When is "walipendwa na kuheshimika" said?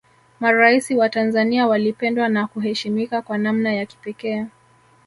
1.67-3.21